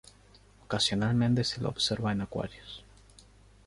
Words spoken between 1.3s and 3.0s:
se lo observa en acuarios.